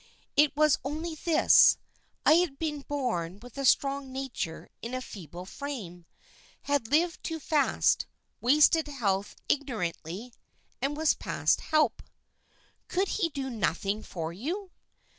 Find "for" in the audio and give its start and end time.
14.01-14.33